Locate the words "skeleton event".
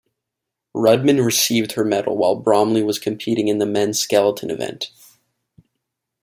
3.99-4.89